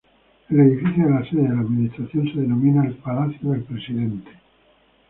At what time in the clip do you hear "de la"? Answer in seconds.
1.05-1.23, 1.43-1.59